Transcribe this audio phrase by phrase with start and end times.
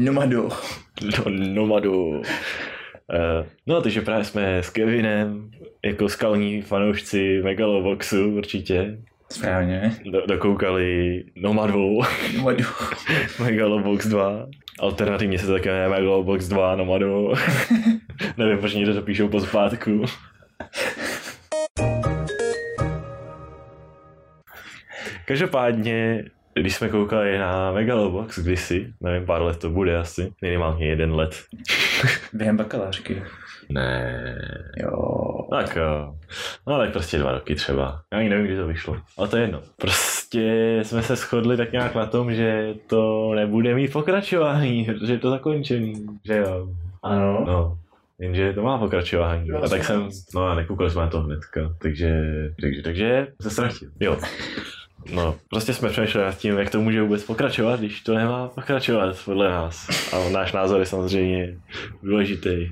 [0.00, 0.48] Nomadu.
[1.02, 2.08] No, nomadu.
[2.08, 2.22] Uh,
[3.66, 5.50] no, takže právě jsme s Kevinem,
[5.84, 8.98] jako skalní fanoušci Megaloboxu určitě,
[9.30, 9.96] Správně.
[10.10, 12.00] do, dokoukali Nomadu,
[12.36, 12.64] Nomadu.
[13.40, 14.46] Megalobox 2.
[14.80, 17.32] Alternativně se to také jmenuje Megalobox 2 Nomadu.
[18.36, 20.04] Nevím, proč někdo to píšou po zpátku.
[25.26, 26.24] Každopádně,
[26.60, 31.44] když jsme koukali na Megalobox kdysi, nevím, pár let to bude asi, minimálně jeden let.
[32.32, 33.22] Během bakalářky.
[33.68, 34.34] Ne.
[34.76, 34.92] Jo.
[35.50, 36.14] Tak jo.
[36.66, 38.02] No tak prostě dva roky třeba.
[38.12, 38.96] Já ani nevím, kdy to vyšlo.
[39.18, 39.60] Ale to je jedno.
[39.76, 45.18] Prostě jsme se shodli tak nějak na tom, že to nebude mít pokračování, protože je
[45.18, 46.06] to zakončený.
[46.24, 46.68] Že jo.
[47.02, 47.44] Ano.
[47.46, 47.78] No.
[48.18, 49.48] Jenže to má pokračování.
[49.48, 52.22] Jo, A tak jsem, no a nekoukali jsme na to hnedka, takže,
[52.60, 53.90] takže, takže se ztratil.
[54.00, 54.18] Jo.
[55.12, 59.16] No, prostě jsme přemýšleli nad tím, jak to může vůbec pokračovat, když to nemá pokračovat
[59.24, 59.88] podle nás.
[60.12, 61.56] A náš názor je samozřejmě
[62.02, 62.70] důležitý.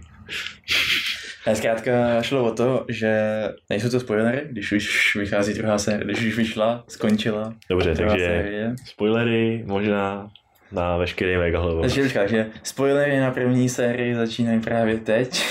[1.46, 6.24] A zkrátka šlo o to, že nejsou to spoilery, když už vychází druhá série, když
[6.24, 7.54] už vyšla, skončila.
[7.70, 8.74] Dobře, takže série.
[8.84, 10.30] spoilery možná
[10.72, 11.80] na veškerý Megalobox.
[11.82, 15.44] Takže říká, že spoilery na první sérii začínají právě teď.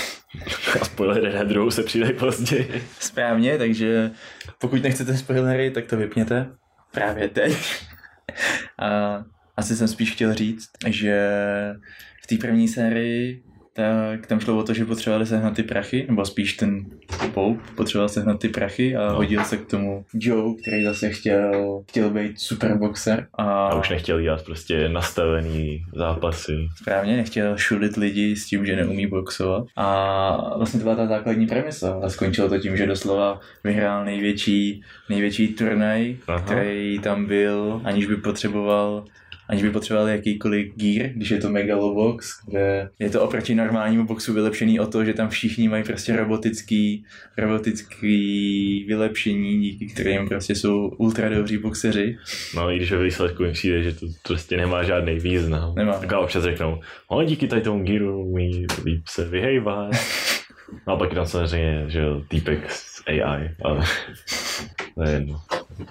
[0.80, 2.82] A spoilery na druhou se přidají později.
[3.00, 4.10] Správně, takže
[4.58, 6.46] pokud nechcete spoilery, tak to vypněte
[6.92, 7.84] právě teď.
[8.78, 9.24] A
[9.56, 11.30] asi jsem spíš chtěl říct, že
[12.22, 13.44] v té první sérii
[13.78, 16.84] tak tam šlo o to, že potřebovali sehnat ty prachy, nebo spíš ten
[17.34, 19.14] Pope potřeboval sehnat ty prachy a No.
[19.16, 24.20] hodil se k tomu Joe, který zase chtěl, chtěl být superboxer a, A už nechtěl
[24.22, 26.52] dělat prostě nastavený zápasy.
[26.76, 29.64] správně nechtěl šulit lidi s tím, že neumí boxovat.
[29.76, 32.00] A vlastně to byla ta základní premisa.
[32.02, 36.40] A skončilo to tím, že doslova vyhrál největší, největší turnaj, Aha.
[36.40, 39.04] který tam byl, aniž by potřeboval
[39.48, 44.32] aniž by potřeboval jakýkoliv gear, když je to Megalobox, kde je to oproti normálnímu boxu
[44.32, 47.04] vylepšený o to, že tam všichni mají prostě robotický,
[47.38, 52.16] robotický vylepšení, díky kterým prostě jsou ultra dobří boxeři.
[52.54, 55.74] No i když ve výsledku mi přijde, že to prostě nemá žádný význam.
[55.74, 55.98] Nemá.
[55.98, 56.80] Tak občas řeknou,
[57.10, 59.90] no díky tady tomu gíru umí líp se vyhejbat.
[60.86, 62.70] No a pak je tam samozřejmě, že týpek
[63.08, 63.84] AI, ale
[64.94, 65.40] to je jedno.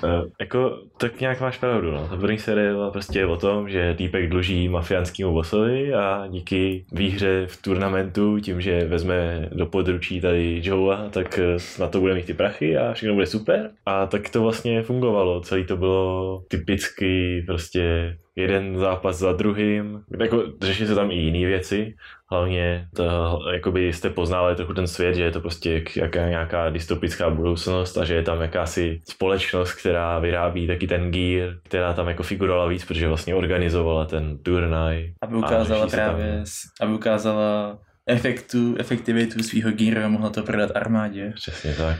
[0.04, 2.08] Uh, jako, tak nějak máš pravdu, no.
[2.08, 7.48] Ta první série byla prostě o tom, že týpek dluží mafiánskému bossovi a díky výhře
[7.48, 12.26] v turnamentu, tím, že vezme do područí tady Joea, tak eh, na to bude mít
[12.26, 13.72] ty prachy a všechno bude super.
[13.86, 15.42] A tak to vlastně fungovalo.
[15.42, 20.04] Celý to bylo typicky prostě jeden zápas za druhým.
[20.20, 21.96] Jako, řeší se tam i jiné věci,
[22.32, 26.70] hlavně to, jakoby jste poznali trochu ten svět, že je to prostě jak, jaká nějaká
[27.08, 32.08] dystopická budoucnost a že je tam jakási společnost, která vyrábí taky ten gear, která tam
[32.08, 35.14] jako figurovala víc, protože vlastně organizovala ten turnaj.
[35.22, 40.44] Aby A ukázala tam- právě, s- aby ukázala efektu, efektivitu svého gearu a mohla to
[40.44, 41.32] prodat armádě.
[41.36, 41.98] Přesně tak.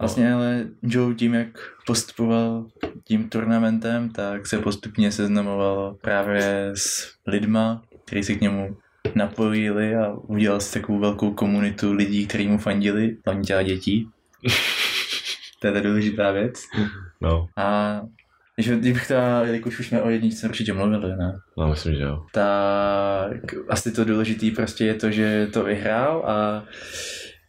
[0.00, 1.48] Vlastně ale Joe tím, jak
[1.86, 2.66] postupoval
[3.04, 8.76] tím turnamentem, tak se postupně seznamoval právě s lidma, kteří se k němu
[9.16, 14.08] napojili a udělal si takovou velkou komunitu lidí, kteří mu fandili, hlavně těla dětí.
[15.60, 16.62] To je ta důležitá věc.
[17.20, 18.00] No, A
[18.56, 21.38] když, kdybych to, jelikož už jsme o jedničce určitě mluvili, ne?
[21.58, 22.24] no myslím, že jo.
[22.32, 26.64] tak asi to důležité prostě je to, že to vyhrál a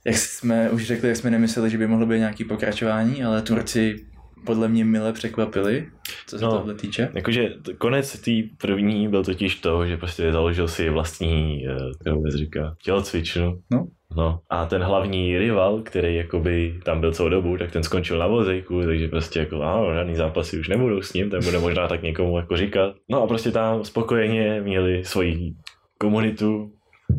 [0.05, 4.05] jak jsme už řekli, jak jsme nemysleli, že by mohlo být nějaký pokračování, ale Turci
[4.45, 5.87] podle mě mile překvapili,
[6.27, 6.51] co se No.
[6.51, 7.09] tohle týče.
[7.13, 11.75] Jakože konec té první byl totiž to, že prostě založil si vlastní, eh,
[12.05, 13.59] jak vůbec říká, tělocvičnu.
[13.71, 13.87] No.
[14.15, 14.39] No.
[14.49, 18.81] A ten hlavní rival, který jakoby tam byl celou dobu, tak ten skončil na vozejku,
[18.81, 22.37] takže prostě jako, ano, žádný zápasy už nebudou s ním, ten bude možná tak někomu
[22.37, 22.95] jako říkat.
[23.09, 25.53] No a prostě tam spokojeně měli svoji
[25.99, 26.71] komunitu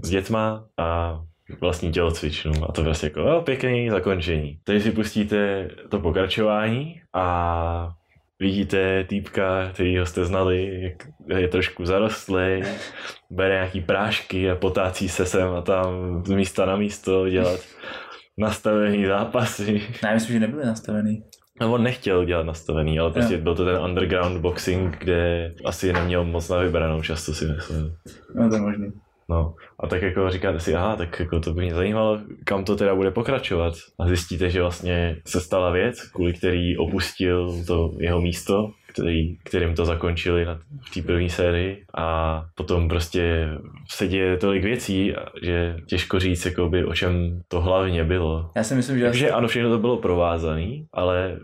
[0.03, 1.21] s dětma a
[1.61, 4.59] vlastní tělocvičnu a to prostě jako jo, pěkný zakončení.
[4.65, 7.89] Teď si pustíte to pokračování a
[8.41, 10.83] vidíte týpka, kterýho jste znali,
[11.29, 12.63] jak je trošku zarostlý,
[13.31, 17.61] bere nějaký prášky a potácí se sem a tam z místa na místo dělat
[18.39, 19.73] nastavený zápasy.
[20.03, 21.23] Ne, já myslím, že nebyly nastavený.
[21.61, 26.25] No on nechtěl dělat nastavený, ale prostě byl to ten underground boxing, kde asi neměl
[26.25, 27.93] moc na vybranou často si myslím.
[28.35, 28.93] No to je možný.
[29.33, 32.77] No a tak jako říkáte si, aha, tak jako to by mě zajímalo, kam to
[32.77, 33.75] teda bude pokračovat.
[33.99, 39.75] A zjistíte, že vlastně se stala věc, kvůli který opustil to jeho místo, který, kterým
[39.75, 43.49] to zakončili na, v té první sérii a potom prostě
[43.91, 48.51] se děje tolik věcí, že těžko říct, jakoby, o čem to hlavně bylo.
[48.57, 51.39] Já si myslím, že Takže ano, všechno to bylo provázané, ale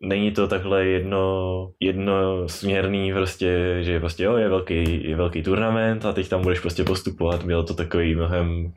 [0.00, 6.12] není to takhle jedno, jednosměrný prostě, že prostě jo, je velký, je velký turnament a
[6.12, 7.44] teď tam budeš prostě postupovat.
[7.44, 8.72] Bylo to takový mnohem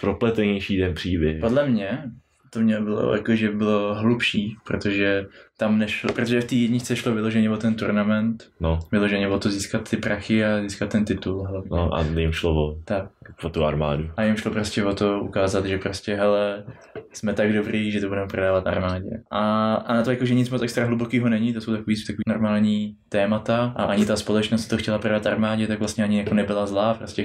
[0.00, 1.40] propletenější ten příběh.
[1.40, 2.02] Podle mě
[2.50, 7.14] to mě bylo jako, že bylo hlubší, protože tam nešlo, protože v té jedničce šlo
[7.14, 11.42] vyloženě o ten turnament, No, vyloženě o to získat ty prachy a získat ten titul
[11.46, 11.68] hlavně.
[11.70, 13.08] no a jim šlo o, Tak.
[13.44, 14.10] o tu armádu.
[14.16, 16.64] A jim šlo prostě o to ukázat, že prostě, hele,
[17.12, 19.10] jsme tak dobrý, že to budeme prodávat armádě.
[19.30, 22.22] A, a na to jako, že nic moc extra hlubokého není, to jsou takový, takový
[22.28, 26.34] normální témata a ani ta společnost, co to chtěla prodat armádě, tak vlastně ani jako
[26.34, 27.24] nebyla zlá, prostě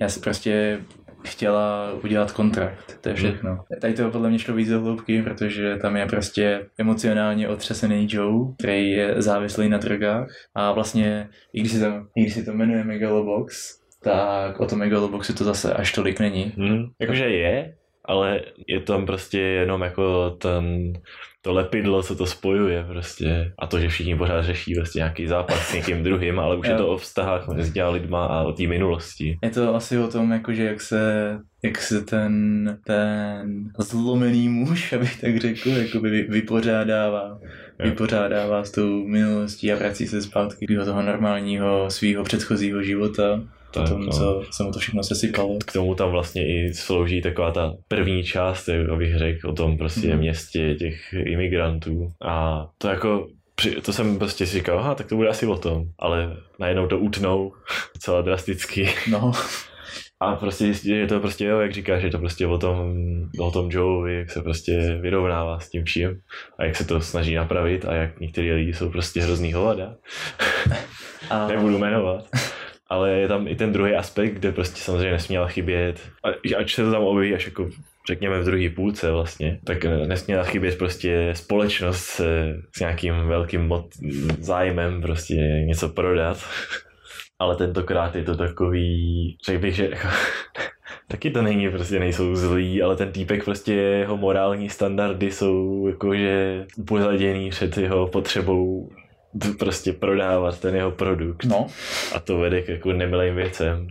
[0.00, 0.80] já si prostě
[1.24, 3.58] chtěla udělat kontrakt, to je všechno.
[3.80, 8.54] Tady to podle mě šlo víc do hloubky, protože tam je prostě emocionálně otřesený Joe,
[8.58, 12.52] který je závislý na drogách a vlastně, i když se to, i když se to
[12.52, 16.52] jmenuje Megalobox, tak o tom Megaloboxu to zase až tolik není.
[16.56, 17.74] Hmm, jakože je,
[18.04, 20.92] ale je tam prostě jenom jako ten,
[21.42, 23.52] to lepidlo, co to spojuje prostě.
[23.58, 26.74] A to, že všichni pořád řeší prostě nějaký zápas s někým druhým, ale už je
[26.74, 29.38] to o vztahách mezi těma lidma a o té minulosti.
[29.42, 35.20] Je to asi o tom, jakože jak se, jak se ten, ten zlomený muž, abych
[35.20, 37.38] tak řekl, jakoby vy- vypořádává,
[37.78, 43.88] vypořádává s tou minulostí a vrací se zpátky do toho normálního svého předchozího života, Tak,
[43.88, 44.12] tom, no.
[44.12, 45.58] co se mu to všechno sesypalo.
[45.66, 50.08] K tomu tam vlastně i slouží taková ta první část, abych řekl, o tom prostě
[50.08, 50.18] Mhm.
[50.18, 52.08] městě těch imigrantů.
[52.24, 53.26] A to jako
[53.82, 56.98] to jsem prostě si říkal, aha, tak to bude asi o tom, ale najednou to
[56.98, 57.52] utnou
[57.98, 58.88] celá drasticky.
[59.10, 59.32] No,
[60.20, 62.94] A prostě je to prostě, jo, jak říkáš, že je to prostě o tom,
[63.40, 66.20] o tom Joeovi, jak se prostě vyrovnává s tím vším
[66.58, 69.94] a jak se to snaží napravit a jak některý lidi jsou prostě hrozný hovada.
[71.30, 72.24] a Nebudu jmenovat.
[72.88, 76.00] Ale je tam i ten druhý aspekt, kde prostě samozřejmě nesměla chybět,
[76.58, 77.70] ač se to tam objeví až jako
[78.08, 82.20] řekněme v druhé půlce vlastně, tak nesměla chybět prostě společnost s,
[82.76, 83.86] s nějakým velkým mot,
[84.38, 85.34] zájmem prostě
[85.66, 86.38] něco prodat.
[87.38, 90.08] Ale tentokrát je to takový, řekl bych, že jako,
[91.08, 96.66] taky to není, prostě nejsou zlí, ale ten týpek prostě jeho morální standardy jsou jakože
[96.76, 98.90] upozaděný před jeho potřebou
[99.58, 101.44] prostě prodávat ten jeho produkt.
[101.44, 101.66] no,
[102.14, 103.88] A to vede k jako nemilým věcem.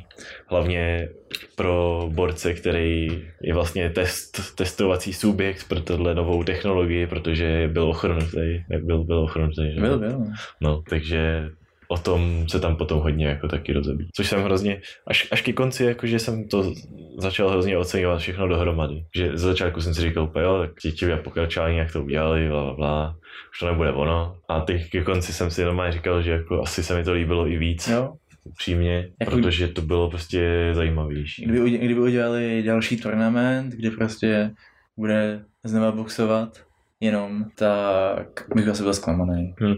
[0.48, 1.10] Hlavně
[1.56, 3.08] pro borce, který
[3.42, 8.64] je vlastně test, testovací subjekt pro tohle novou technologii, protože byl ochrnutý.
[8.80, 10.26] Byl, byl ochrnutý, byl, byl.
[10.62, 11.50] No, takže
[11.88, 14.08] o tom se tam potom hodně jako taky rozebí.
[14.16, 16.74] Což jsem hrozně, až, až ke konci, jakože jsem to
[17.18, 19.06] začal hrozně oceňovat všechno dohromady.
[19.16, 22.48] Že z začátku jsem si říkal, úplně, jo, tak ti ti pokračování, jak to udělali,
[22.48, 23.16] bla, bla, bla,
[23.54, 24.36] už to nebude ono.
[24.50, 27.48] A teď ke konci jsem si normálně říkal, že jako asi se mi to líbilo
[27.48, 28.14] i víc, Jo,
[28.44, 31.46] upřímně, Jako- protože to bylo prostě zajímavější.
[31.46, 34.52] kdyby, kdyby udělali další turnament, kde prostě
[34.98, 36.58] bude znova boxovat,
[37.00, 39.54] jenom, tak bych asi byl zklamaný.
[39.62, 39.76] Hm.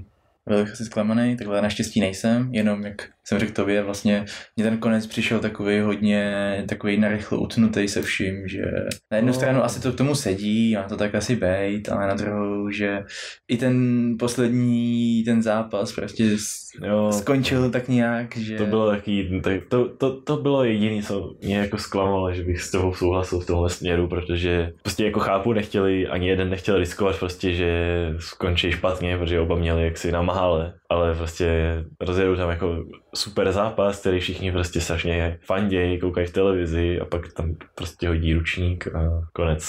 [0.50, 4.78] Byl bych asi zklamaný, takhle naštěstí nejsem, jenom jak jsem řekl tobě, vlastně mě ten
[4.78, 8.62] konec přišel takový hodně, takový narychlo utnutý se vším, že
[9.12, 9.34] na jednu No.
[9.34, 13.00] stranu asi to k tomu sedí, má to tak asi bejt, ale na druhou, že
[13.52, 16.24] i ten poslední, ten zápas prostě
[16.86, 18.58] Jo, skončil tak nějak, že...
[18.58, 22.62] to bylo taky, tak to, to, to bylo jediné, co mě jako zklamalo, že bych
[22.62, 27.20] s tebou souhlasil v tomhle směru, protože prostě jako chápu, nechtěli, ani jeden nechtěl riskovat
[27.20, 27.70] prostě, že
[28.20, 30.22] skončí špatně, protože oba měli jaksi na
[30.90, 32.86] ale prostě rozjedou tam jako
[33.20, 38.34] super zápas, který všichni prostě strašně fandějí, koukají v televizi a pak tam prostě hodí
[38.34, 39.66] ručník a konec.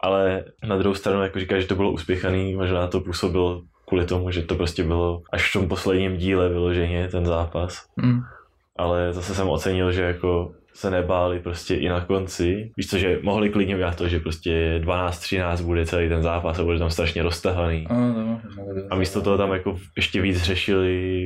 [0.00, 4.30] Ale na druhou stranu, jako říkáš, že to bylo uspěchaný, možná to působilo kvůli tomu,
[4.30, 8.20] že to prostě bylo až v tom posledním díle vyloženě ten zápas Mm.
[8.76, 12.70] ale zase jsem ocenil, že jako se nebáli prostě i na konci.
[12.76, 16.64] Víš co, že mohli klidně udělat to, že prostě 12-13 bude celý ten zápas a
[16.64, 17.86] bude tam strašně roztahaný.
[17.90, 18.86] No, bylo.
[18.90, 21.24] A místo toho tam jako ještě víc řešili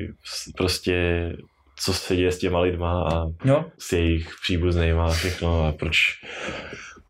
[0.57, 1.33] prostě
[1.81, 5.97] co se děje s těma lidma a Jo, s jejich příbuznýma a všechno a proč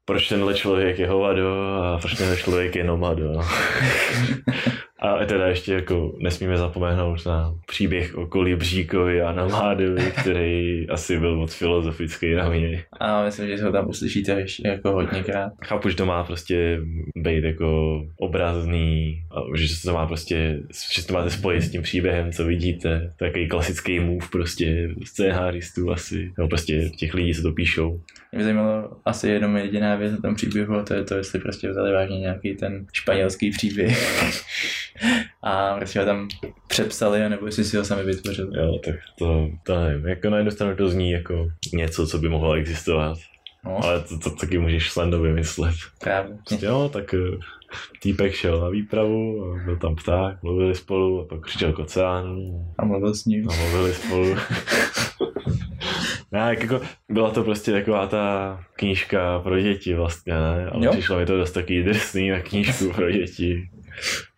[0.04, 3.32] proč tenhle člověk je hovado a proč tenhle člověk je nomado.
[5.00, 11.36] A teda ještě jako nesmíme zapomenout na příběh o Kolibříkovi a Namádovi, který asi byl
[11.36, 12.84] moc filozofický na mě.
[13.00, 15.52] a myslím, že se ho tam uslyšíte ještě jako hodněkrát.
[15.64, 16.80] Chápu, že to má prostě
[17.16, 20.60] být jako obrazný, a že se to má prostě,
[20.92, 23.14] že to máte spojit s tím příběhem, co vidíte.
[23.18, 28.00] Takový klasický move prostě scénáristů asi, nebo prostě těch lidí, co to píšou.
[28.32, 31.38] Mě by zajímalo asi jenom jediná věc na tom příběhu a to je to, jestli
[31.38, 33.98] prostě vzali vážně nějaký ten španělský příběh
[35.42, 36.28] a prostě ho tam
[36.66, 38.58] přepsali, nebo jestli si ho sami vytvořili.
[38.58, 40.06] Jo, tak to, to nevím.
[40.08, 43.18] Jako na jednu stranu to zní jako něco, co by mohlo existovat,
[43.64, 45.74] No, ale to, to taky můžeš snadno vymyslet.
[46.00, 46.36] právě.
[46.48, 47.18] Prostě, jo, tak eh,
[48.02, 52.66] týpek šel na výpravu, a byl tam pták, mluvili spolu, a pak křičel k oceánu
[52.78, 53.50] A mluvil s ním.
[53.50, 54.36] a mluvili spolu.
[56.32, 60.66] Ne, jako, byla to prostě taková ta knížka pro děti vlastně, ne?
[60.72, 60.92] Ale Jo.
[60.92, 63.68] přišlo mi to dost takový drsný na knížku pro děti.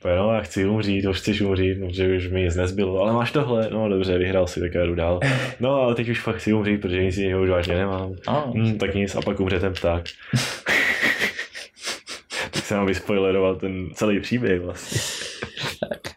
[0.04, 3.32] No, já chci umřít, už chceš umřít, no, protože už mi nic nezbylo, ale máš
[3.32, 5.20] tohle, no dobře, vyhrál si, tak já jdu dál.
[5.60, 8.12] No, ale teď už fakt chci umřít, protože nic jiného už vážně nemám.
[8.26, 10.04] A, Hmm, tak nic, a pak umře ten pták.
[12.50, 15.00] tak jsem vám vyspoileroval ten celý příběh vlastně.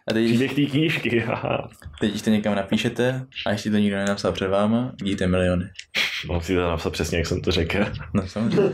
[0.08, 1.68] a teď, Příběh té knížky, haha.
[2.00, 5.64] teď, když to někam napíšete a ještě to nikdo nenapsal před váma, vidíte miliony.
[6.40, 7.78] Si to napsat přesně, jak jsem to řekl.
[8.14, 8.70] No samozřejmě.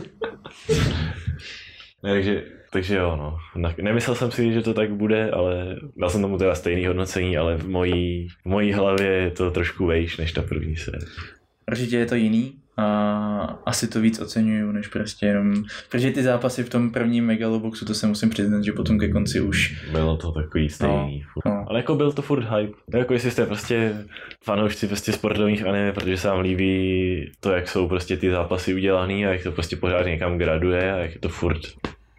[2.03, 3.37] Ne, takže, takže jo, no.
[3.81, 7.57] Nemyslel jsem si, že to tak bude, ale dal jsem tomu teda stejný hodnocení, ale
[7.57, 11.05] v mojí, v mojí hlavě je to trošku vejš než ta první série.
[11.71, 16.63] Určitě je to jiný a asi to víc oceňuju, než prostě jenom, protože ty zápasy
[16.63, 20.31] v tom prvním megaloboxu, to se musím přiznat, že potom ke konci už, Bylo to
[20.31, 21.23] takový stejný.
[21.45, 21.51] No.
[21.51, 22.77] no, Ale jako byl to furt hype.
[22.93, 24.05] Jako jestli jste prostě
[24.43, 29.25] fanoušci prostě sportovních anime, protože se vám líbí to, jak jsou prostě ty zápasy udělaný
[29.25, 31.61] a jak to prostě pořád někam graduje a jak je to furt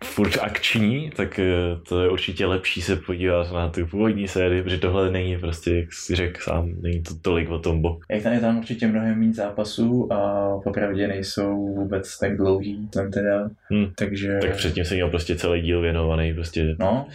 [0.05, 1.53] furt akční, tak eh,
[1.89, 5.93] to je určitě lepší se podívat na tu původní sérii, protože tohle není prostě, jak
[5.93, 7.99] si řekl sám, není to tolik o tom bo.
[8.11, 13.11] jak tam je tam určitě mnohem méně zápasů a popravdě nejsou vůbec tak dlouhý, tam
[13.11, 13.87] teda, Hm.
[13.99, 17.07] takže, Tak předtím jsem měl prostě celý díl věnovaný prostě no,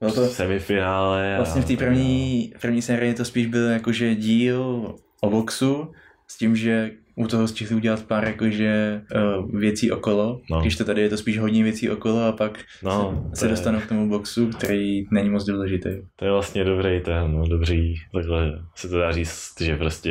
[0.00, 1.34] bylo to, semifinále.
[1.36, 5.92] Vlastně v té první, první sérii to spíš byl jakože díl o boxu,
[6.28, 9.00] s tím, že u toho stihli udělat pár jakože
[9.38, 10.60] uh, věcí okolo, No.
[10.60, 13.80] když to tady je to spíš hodně věcí okolo a pak No, se, se dostanou
[13.80, 15.90] k tomu boxu, který není moc důležitý.
[16.16, 20.10] To je vlastně dobrý ten, no, dobrý, takhle se to dá říct, že prostě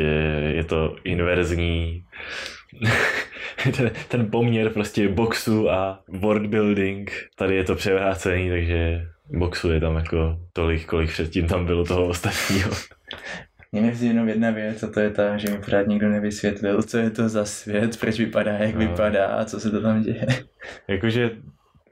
[0.54, 2.04] je to inverzní,
[3.76, 9.06] ten, ten poměr prostě boxu a world building, tady je to převrácený, takže
[9.38, 12.70] boxu je tam jako tolik, kolik předtím tam bylo toho ostatního.
[13.74, 16.98] Mě mrzí jenom jedna věc a to je ta, že mi pořád nikdo nevysvětlil, co
[16.98, 18.80] je to za svět, proč vypadá, jak No.
[18.80, 20.26] vypadá a co se to tam děje.
[20.88, 21.30] Jakože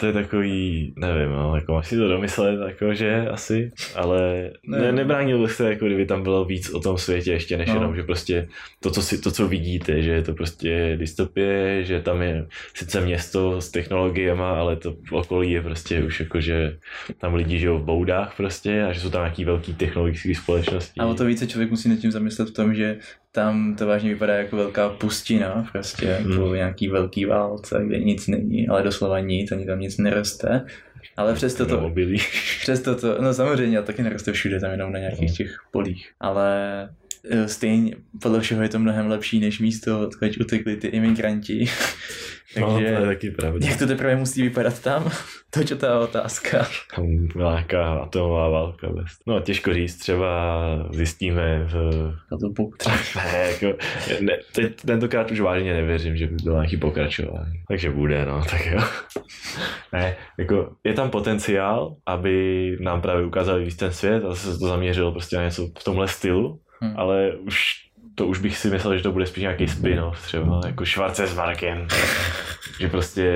[0.02, 4.78] to je takový, nevím, no, jako máš si to domyslet, jakože asi, ale Ne.
[4.78, 7.75] ne, nebránil bych se, jako kdyby tam bylo víc o tom světě ještě, než No.
[7.75, 7.80] no.
[7.80, 8.49] jenom, že prostě
[8.80, 13.00] to co, si, to, co vidíte, že je to prostě dystopie, že tam je sice
[13.00, 16.76] město s technologiemi, ale to v okolí je prostě už jako, že
[17.18, 21.00] tam lidi žijou v boudách prostě a že jsou tam nějaký velký technologické společnosti.
[21.00, 22.99] A o to více člověk musí nad tím zamyslet v tom, že
[23.32, 26.38] tam to vážně vypadá jako velká pustina, prostě Hmm.
[26.38, 30.66] po nějaký velký válce, kde nic není, ale doslova nic, ani tam nic neroste.
[31.16, 31.92] Ale přesto to...
[32.60, 35.36] přesto to, no samozřejmě, ale taky neroste všude, tam jenom na nějakých Hmm.
[35.36, 36.10] těch polích.
[36.20, 36.88] Ale
[37.47, 41.64] stejně podle všeho je to mnohem lepší, než místo, odkud utekli ty imigranti.
[42.61, 43.67] No, to Takže je taky pravda.
[43.69, 45.11] jak to teprve musí vypadat tam?
[45.50, 46.67] To je ta otázka.
[47.37, 48.88] Nějaká atomová válka.
[48.88, 50.61] bez- No těžko říct, třeba
[50.93, 51.76] zjistíme v
[52.33, 52.73] A to bu-
[53.17, 53.79] Ne, jako,
[54.21, 57.52] ne, teď, tentokrát už vážně nevěřím, že by bylo nějaký pokračování.
[57.69, 58.81] Takže bude, no, tak jo.
[59.93, 64.67] Ne, jako je tam potenciál, aby nám právě ukázali víc ten svět a se to
[64.67, 66.92] zaměřilo prostě na něco v tomhle stylu, Hm.
[66.96, 67.82] ale už
[68.14, 71.86] to už bych si myslel, že to bude spíš nějaký spin-off třeba, jako Schwarzesmarken.
[72.80, 73.34] že prostě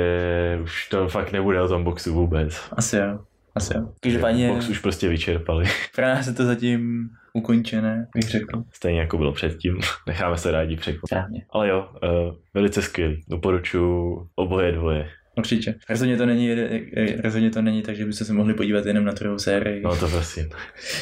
[0.63, 2.61] už to fakt nebude o tom boxu vůbec.
[2.73, 3.19] Asi jo.
[3.55, 3.89] Asi jo.
[4.01, 5.65] Každopádně Box už prostě vyčerpali.
[5.95, 8.63] pro nás je to zatím ukončené, bych řekl.
[8.73, 9.81] Stejně jako bylo předtím.
[10.07, 11.45] Necháme se rádi překvapit.
[11.51, 13.25] Ale jo, uh, velice skvělý.
[13.29, 15.09] Doporučuji oboje dvoje.
[15.39, 15.75] Určitě.
[15.89, 19.13] Rozhodně to není, eh, rozhodně to není tak, že byste se mohli podívat jenom na
[19.13, 19.83] druhou sérii.
[19.83, 20.49] No to prosím.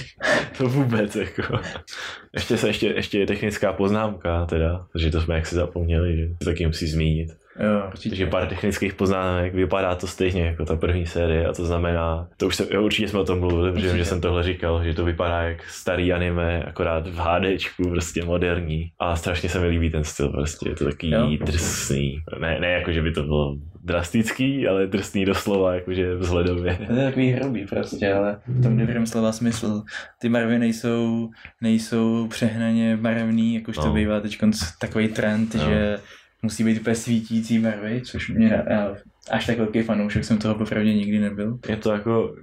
[0.59, 1.59] to vůbec jako.
[2.33, 6.67] Ještě se ještě, ještě je technická poznámka teda, protože to jsme jaksi zapomněli, že taky
[6.67, 7.43] musí zmínit.
[7.61, 8.08] Jo, určitě.
[8.08, 12.46] Takže pár technických poznámek, vypadá to stejně jako ta první série a to znamená, to
[12.46, 14.94] už se, jo, určitě jsme o tom mluvili, protože vím, že jsem tohle říkal, že
[14.94, 19.90] to vypadá jak starý anime, akorát v HDčku, prostě moderní a strašně se mi líbí
[19.90, 21.30] ten styl, prostě je to takový Jo.
[21.44, 22.18] drsný.
[22.40, 26.78] Ne, ne jako, že by to bylo drastický, ale drsný doslova, jakože vzhledově.
[26.87, 29.82] To je takový hrubý prostě, ale v tom dobrém slova smysl.
[30.20, 31.28] Ty barvy nejsou,
[31.61, 33.92] nejsou přehnaně barevný, jakož to No.
[33.92, 34.38] bývá teď
[34.80, 35.61] takový trend, No.
[35.61, 35.99] že
[36.44, 38.94] musí být úplně svítící barvy, což mě, já
[39.30, 41.58] až tak velký fanoušek jsem toho popravdě nikdy nebyl.
[41.68, 42.34] Je to jako,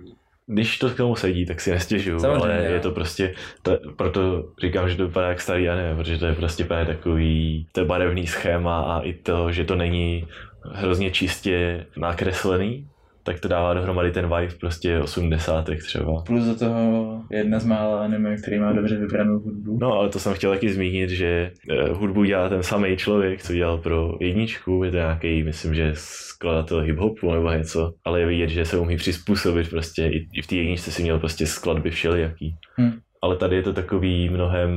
[0.48, 4.52] když to k tomu sedí, tak si nestěžuju, Samozřejmě, ale je to prostě, to, proto
[4.62, 8.28] říkám, že to vypadá jak starý anime, protože to je prostě právě takový, to barevný
[8.28, 10.28] schéma a i to, že to není
[10.74, 12.88] hrozně čistě nakreslený,
[13.24, 15.70] tak to dává dohromady ten vibe prostě 80.
[15.88, 16.22] třeba.
[16.22, 19.78] Plus do toho jedna z mála anime, který má dobře vybranou hudbu.
[19.82, 23.54] No, ale to jsem chtěl taky zmínit, že eh, hudbu dělá ten samý člověk, co
[23.54, 28.50] dělal pro jedničku, je to nějaký, myslím, že skladatel hip-hopu nebo něco, ale je vidět,
[28.50, 32.56] že se umí přizpůsobit prostě, i, v té jedničce si měl prostě skladby všelijaký.
[32.80, 33.00] Hm.
[33.24, 34.72] Ale tady je to takový mnohem,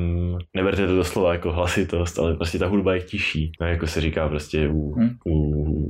[0.55, 3.53] neberte to doslova jako hlasitost, ale prostě ta hudba je tižší.
[3.61, 5.17] No, jako se říká prostě u, Hm.
[5.25, 5.35] u,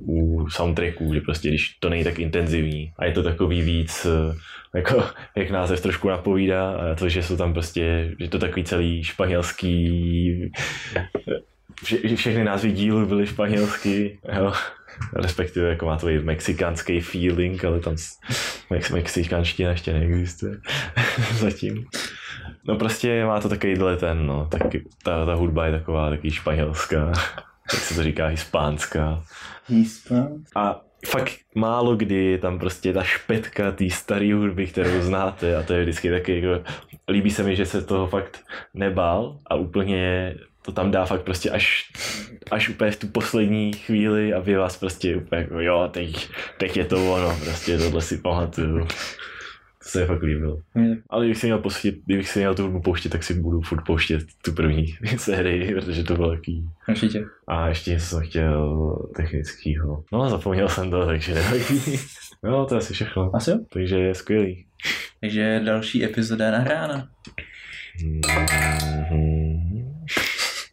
[0.07, 2.93] u soundtracků, že prostě když to není tak intenzivní.
[2.99, 4.35] A je to takový víc, eh,
[4.79, 5.05] jako,
[5.37, 10.53] jak název trošku napovídá, a to, že jsou tam prostě, že to takový celý španělský,
[11.85, 14.53] vše, že všechny názvy dílů byly španělsky, jo.
[15.17, 17.97] Respektive jako má to i mexikánský feeling, ale tam
[18.71, 20.57] mex, mexikánština ještě neexistuje
[21.39, 21.85] zatím.
[22.65, 27.13] No prostě má to takovýhle ten, no, taky, ta, ta hudba je taková taky španělská,
[27.71, 29.23] tak se to říká hispánská.
[29.69, 30.29] Hispa.
[30.57, 35.63] A fakt málo kdy je tam prostě ta špetka té staré hudby, kterou znáte a
[35.63, 36.65] to je vždycky taky jako,
[37.09, 38.41] líbí se mi, že se toho fakt
[38.75, 40.35] nebál a úplně
[40.65, 41.93] to tam dá fakt prostě až,
[42.51, 46.85] až úplně v tu poslední chvíli, aby vás prostě úplně jako jo, teď, teď je
[46.85, 48.87] to ono, prostě tohle si pamatuju.
[49.85, 50.61] To se mi fakt líbilo.
[50.75, 53.61] Mě Ale kdybych si měl, pustit, kdybych si měl tu hudbu pouštět, tak si budu
[53.61, 54.87] furt pouštět tu první
[55.17, 57.25] sérii, protože to bylo taký Určitě.
[57.49, 60.05] a ještě něco jsem chtěl technického.
[60.13, 61.35] No, zapomněl jsem to, takže.
[62.45, 63.31] No, to je asi všechno.
[63.35, 63.59] Asi jo.
[63.73, 64.67] Takže je skvělý.
[65.21, 67.09] Takže další epizoda nahrána.
[68.05, 68.23] Mhm.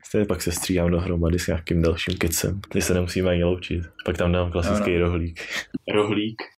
[0.06, 2.62] Stejně pak se střídám dohromady s nějakým dalším kecem.
[2.70, 3.84] Ty se nemusíme ani loučit.
[4.06, 5.06] Pak tam dám klasický No, no.
[5.06, 5.42] rohlík.
[5.94, 6.42] Rohlík.